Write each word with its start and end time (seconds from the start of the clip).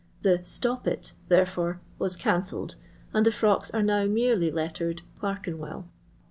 The 0.23 0.39
"Stop 0.41 0.87
it!" 0.87 1.13
therefore 1.27 1.79
was 1.99 2.15
can 2.15 2.41
celled, 2.41 2.73
and 3.13 3.23
the 3.23 3.31
frocks 3.31 3.69
arc 3.69 3.85
now 3.85 4.05
merely 4.07 4.49
lettered" 4.49 5.03
Clerkuwell." 5.19 5.85